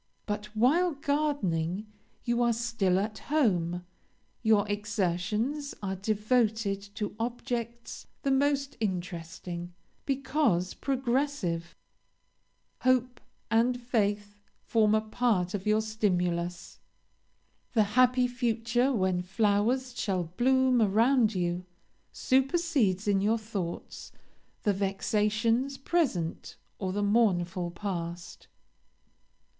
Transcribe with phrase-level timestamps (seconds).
[0.25, 1.85] But, while gardening,
[2.23, 3.85] you are still at home
[4.41, 9.75] your exertions are devoted to objects the most interesting,
[10.07, 11.75] because progressive;
[12.79, 16.79] hope and faith form a part of your stimulus.
[17.73, 21.63] The happy future, when flowers shall bloom around you,
[22.11, 24.11] supersedes in your thoughts
[24.63, 28.47] the vexatious present or the mournful past.